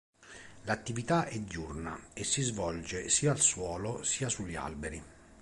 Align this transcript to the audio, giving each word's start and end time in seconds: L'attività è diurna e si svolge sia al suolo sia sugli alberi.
L'attività 0.63 1.27
è 1.27 1.39
diurna 1.39 2.07
e 2.13 2.23
si 2.23 2.41
svolge 2.41 3.07
sia 3.07 3.29
al 3.33 3.39
suolo 3.39 4.01
sia 4.01 4.29
sugli 4.29 4.55
alberi. 4.55 5.03